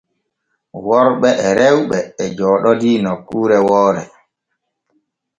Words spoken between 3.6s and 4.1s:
woore.